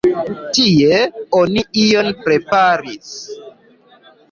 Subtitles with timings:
[0.57, 1.01] Tie
[1.41, 3.15] oni ion preparis.